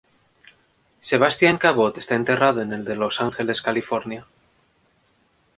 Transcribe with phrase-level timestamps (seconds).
[1.09, 4.25] Sebastian Cabot está enterrado en el de Los Ángeles, California.